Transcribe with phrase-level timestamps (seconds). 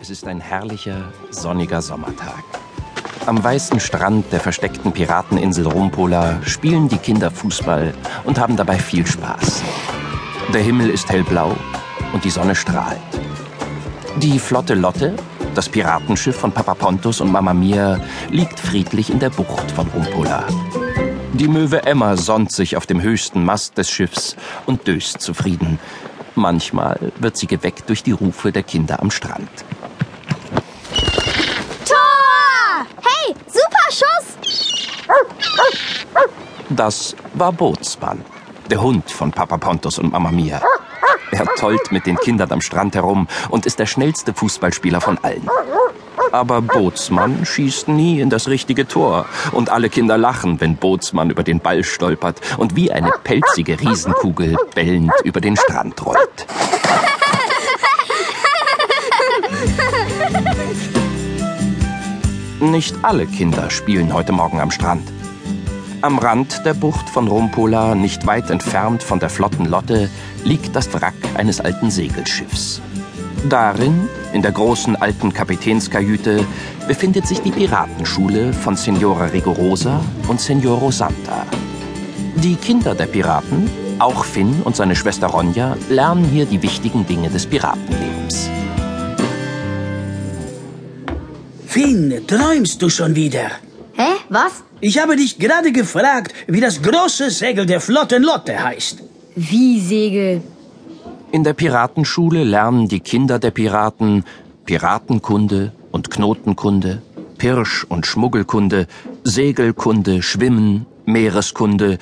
[0.00, 2.44] Es ist ein herrlicher, sonniger Sommertag.
[3.26, 7.92] Am weißen Strand der versteckten Pirateninsel Rumpola spielen die Kinder Fußball
[8.24, 9.62] und haben dabei viel Spaß.
[10.54, 11.56] Der Himmel ist hellblau
[12.12, 13.00] und die Sonne strahlt.
[14.18, 15.14] Die Flotte Lotte,
[15.56, 20.44] das Piratenschiff von Papa Pontus und Mama Mia, liegt friedlich in der Bucht von Rumpola.
[21.32, 25.80] Die Möwe Emma sonnt sich auf dem höchsten Mast des Schiffs und döst zufrieden.
[26.36, 29.50] Manchmal wird sie geweckt durch die Rufe der Kinder am Strand.
[36.70, 38.22] Das war Bootsmann,
[38.70, 40.60] der Hund von Papa Pontus und Mama Mia.
[41.30, 45.48] Er tollt mit den Kindern am Strand herum und ist der schnellste Fußballspieler von allen.
[46.30, 49.24] Aber Bootsmann schießt nie in das richtige Tor.
[49.52, 54.56] Und alle Kinder lachen, wenn Bootsmann über den Ball stolpert und wie eine pelzige Riesenkugel
[54.74, 56.46] bellend über den Strand rollt.
[62.60, 65.17] Nicht alle Kinder spielen heute Morgen am Strand.
[66.00, 70.08] Am Rand der Bucht von Rumpola, nicht weit entfernt von der flotten Lotte,
[70.44, 72.80] liegt das Wrack eines alten Segelschiffs.
[73.48, 76.46] Darin, in der großen alten Kapitänskajüte,
[76.86, 81.44] befindet sich die Piratenschule von Signora Rigorosa und Signoro Santa.
[82.36, 87.28] Die Kinder der Piraten, auch Finn und seine Schwester Ronja, lernen hier die wichtigen Dinge
[87.28, 88.48] des Piratenlebens.
[91.66, 93.50] Finn, träumst du schon wieder?
[94.00, 94.12] Hä?
[94.28, 94.62] Was?
[94.80, 99.02] Ich habe dich gerade gefragt, wie das große Segel der Flotten Lotte heißt.
[99.34, 100.40] Wie Segel?
[101.32, 104.24] In der Piratenschule lernen die Kinder der Piraten
[104.66, 107.02] Piratenkunde und Knotenkunde,
[107.38, 108.86] Pirsch- und Schmuggelkunde,
[109.24, 111.98] Segelkunde, Schwimmen, Meereskunde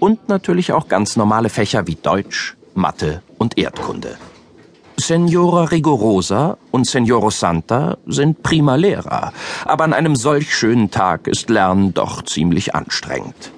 [0.00, 4.16] und natürlich auch ganz normale Fächer wie Deutsch, Mathe und Erdkunde.
[4.98, 9.32] Senora Rigorosa und Senoro Santa sind prima Lehrer,
[9.64, 13.52] aber an einem solch schönen Tag ist Lernen doch ziemlich anstrengend.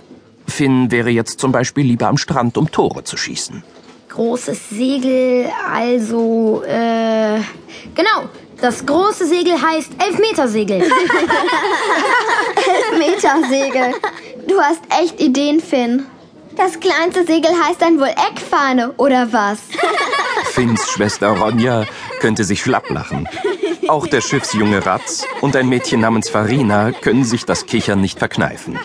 [0.47, 3.63] Finn wäre jetzt zum Beispiel lieber am Strand, um Tore zu schießen.
[4.09, 7.41] Großes Segel, also, äh,
[7.95, 8.29] genau.
[8.61, 10.83] Das große Segel heißt Elfmetersegel.
[12.93, 13.95] Elfmetersegel.
[14.49, 16.07] Du hast echt Ideen, Finn.
[16.59, 19.61] Das kleinste Segel heißt dann wohl Eckfahne, oder was?
[20.51, 21.87] Finns Schwester Ronja
[22.19, 23.29] könnte sich schlapp lachen.
[23.87, 28.77] Auch der Schiffsjunge Ratz und ein Mädchen namens Farina können sich das Kichern nicht verkneifen.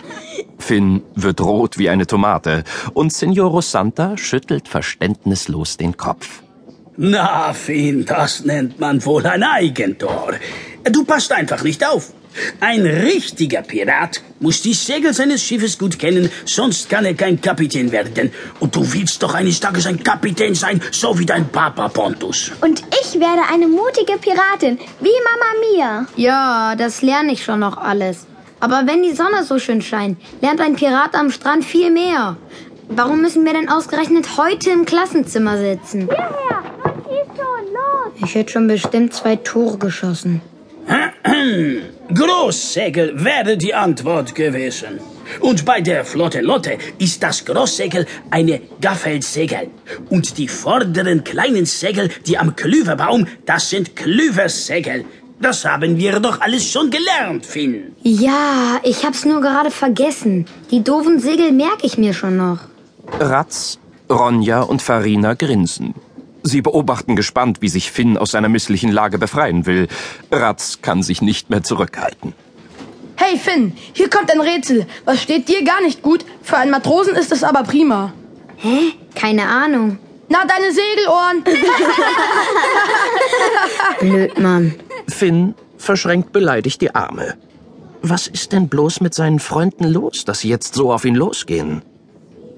[0.56, 2.62] Finn wird rot wie eine Tomate
[2.94, 6.42] und Signoro Santa schüttelt verständnislos den Kopf.
[6.96, 10.34] Na, Finn, das nennt man wohl ein Eigentor.
[10.84, 12.12] Du passt einfach nicht auf.
[12.60, 17.92] Ein richtiger Pirat muss die Segel seines Schiffes gut kennen, sonst kann er kein Kapitän
[17.92, 18.32] werden.
[18.60, 22.52] Und du willst doch eines Tages ein Kapitän sein, so wie dein Papa Pontus.
[22.60, 26.06] Und ich werde eine mutige Piratin, wie Mama Mia.
[26.16, 28.26] Ja, das lerne ich schon noch alles.
[28.60, 32.36] Aber wenn die Sonne so schön scheint, lernt ein Pirat am Strand viel mehr.
[32.88, 36.08] Warum müssen wir denn ausgerechnet heute im Klassenzimmer sitzen?
[36.08, 38.12] Hierher, nun schieß schon, los!
[38.22, 40.42] Ich hätte schon bestimmt zwei Tore geschossen.
[42.14, 45.00] Großsegel wäre die Antwort gewesen.
[45.40, 49.68] Und bei der Flotte Lotte ist das Großsegel eine Gaffelsegel.
[50.10, 55.04] Und die vorderen kleinen Segel, die am Klüverbaum, das sind Klüversegel.
[55.40, 57.96] Das haben wir doch alles schon gelernt, Finn.
[58.02, 60.46] Ja, ich hab's nur gerade vergessen.
[60.70, 62.60] Die doofen Segel merke ich mir schon noch.
[63.18, 65.94] Ratz, Ronja und Farina grinsen.
[66.46, 69.88] Sie beobachten gespannt, wie sich Finn aus seiner misslichen Lage befreien will.
[70.30, 72.34] Ratz kann sich nicht mehr zurückhalten.
[73.16, 74.86] Hey Finn, hier kommt ein Rätsel.
[75.06, 76.26] Was steht dir gar nicht gut?
[76.42, 78.12] Für einen Matrosen ist es aber prima.
[78.58, 78.92] Hä?
[79.14, 79.98] Keine Ahnung.
[80.28, 81.44] Na, deine Segelohren.
[84.00, 84.74] Blöd, Mann.
[85.08, 87.38] Finn verschränkt beleidigt die Arme.
[88.02, 91.80] Was ist denn bloß mit seinen Freunden los, dass sie jetzt so auf ihn losgehen?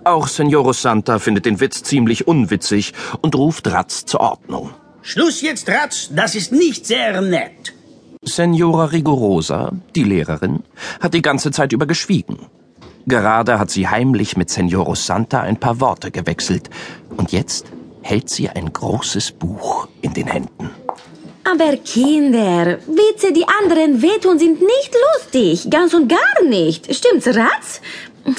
[0.06, 4.70] Auch Senoro Santa findet den Witz ziemlich unwitzig und ruft Ratz zur Ordnung.
[5.02, 7.74] Schluss jetzt, Ratz, das ist nicht sehr nett.
[8.22, 10.62] Senora Rigorosa, die Lehrerin,
[11.00, 12.38] hat die ganze Zeit über geschwiegen.
[13.06, 16.70] Gerade hat sie heimlich mit Senoro Santa ein paar Worte gewechselt.
[17.16, 17.66] Und jetzt
[18.02, 20.70] hält sie ein großes Buch in den Händen.
[21.42, 25.68] Aber Kinder, Witze, die anderen wehtun, sind nicht lustig.
[25.68, 26.94] Ganz und gar nicht.
[26.94, 27.80] Stimmt's, Ratz?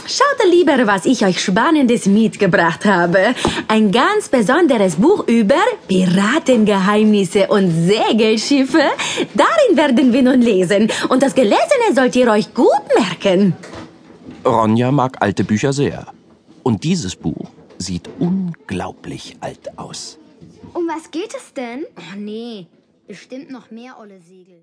[0.05, 3.33] Schaut lieber, was ich euch Spannendes mitgebracht habe.
[3.67, 8.83] Ein ganz besonderes Buch über Piratengeheimnisse und Segelschiffe.
[9.33, 10.91] Darin werden wir nun lesen.
[11.09, 13.53] Und das Gelesene sollt ihr euch gut merken.
[14.45, 16.07] Ronja mag alte Bücher sehr.
[16.63, 20.17] Und dieses Buch sieht unglaublich alt aus.
[20.73, 21.85] Um was geht es denn?
[21.97, 22.67] Oh nee.
[23.07, 24.55] Bestimmt noch mehr olle Segel.